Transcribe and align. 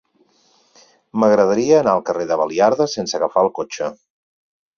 M'agradaria 1.23 1.75
anar 1.81 1.93
al 1.97 2.01
carrer 2.07 2.25
de 2.33 2.39
Baliarda 2.41 2.89
sense 2.95 3.19
agafar 3.21 3.45
el 3.49 3.53
cotxe. 3.61 3.93